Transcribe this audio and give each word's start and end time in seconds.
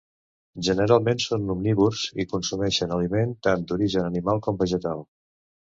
Generalment 0.67 1.21
són 1.25 1.53
omnívors, 1.55 2.07
i 2.23 2.27
consumeixen 2.33 2.97
aliment 2.99 3.39
tant 3.49 3.69
d'origen 3.69 4.11
animal 4.11 4.45
com 4.49 4.63
vegetal. 4.65 5.11